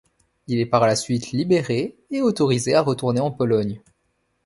[0.47, 3.79] Il est par la suite libéré et autorisé à retourner en Pologne.